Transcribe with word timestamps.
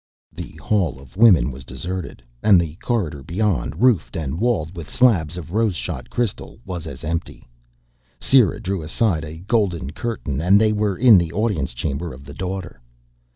The 0.33 0.53
Hall 0.53 0.99
of 0.99 1.15
Women 1.15 1.51
was 1.51 1.63
deserted. 1.63 2.23
And 2.41 2.59
the 2.59 2.73
corridor 2.77 3.21
beyond, 3.21 3.83
roofed 3.83 4.15
and 4.17 4.39
walled 4.39 4.75
with 4.75 4.89
slabs 4.91 5.37
of 5.37 5.51
rose 5.51 5.75
shot 5.75 6.09
crystal, 6.09 6.59
was 6.65 6.87
as 6.87 7.03
empty. 7.03 7.47
Sera 8.19 8.59
drew 8.59 8.81
aside 8.81 9.23
a 9.23 9.37
golden 9.37 9.91
curtain 9.91 10.41
and 10.41 10.59
they 10.59 10.73
were 10.73 10.97
in 10.97 11.19
the 11.19 11.31
audience 11.31 11.75
chamber 11.75 12.13
of 12.15 12.25
the 12.25 12.33
Daughter. 12.33 12.81